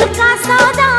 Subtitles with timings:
[0.00, 0.90] दिल का सौदा